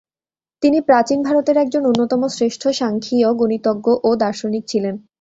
[0.63, 4.95] তিনি প্রাচীন ভারতের একজন অন্যতম শ্রেষ্ঠ সাংখ্যিয় গণিতজ্ঞ ও দার্শনিক ছিলেন।